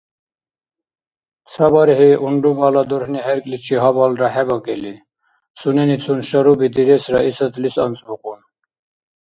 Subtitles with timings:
[1.51, 4.93] Ца бархӀи, унрубала дурхӀни хӀеркӀличи гьабалра хӀебакӀили,
[5.59, 8.39] суненицун шаруби дирес Раисатлис анцӀбукьун.